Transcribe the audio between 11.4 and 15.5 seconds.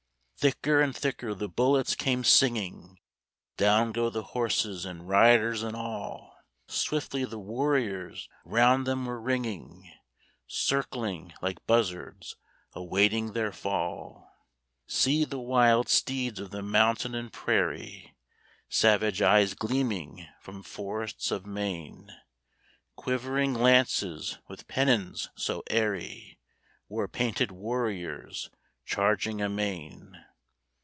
like buzzards awaiting their fall. See the